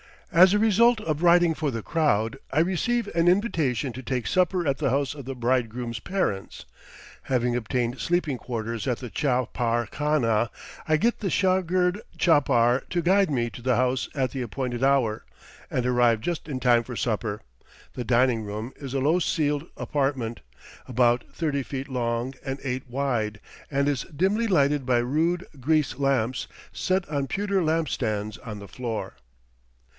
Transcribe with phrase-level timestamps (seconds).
[0.31, 4.65] As a result of riding for the crowd, I receive an invitation to take supper
[4.65, 6.65] at the house of the bridegroom's parents.
[7.23, 10.49] Having obtained sleeping quarters at the chapar khana,
[10.87, 15.23] I get the shagird chapar to guide me to the house at the appointed hour,
[15.69, 17.41] and arrive just in time for supper.
[17.93, 20.39] The dining room is a low ceiled apartment,
[20.87, 23.39] about thirty feet long and eight wide,
[23.69, 28.69] and is dimly lighted by rude grease lamps, set on pewter lamp stands on the
[28.69, 29.17] floor.